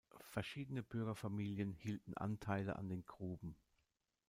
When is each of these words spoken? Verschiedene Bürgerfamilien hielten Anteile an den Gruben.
Verschiedene 0.31 0.81
Bürgerfamilien 0.81 1.73
hielten 1.73 2.15
Anteile 2.17 2.75
an 2.75 2.89
den 2.89 3.05
Gruben. 3.05 3.55